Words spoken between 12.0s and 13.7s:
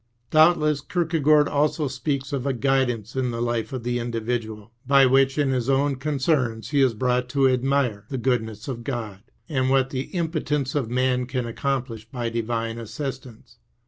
by Divine assistance.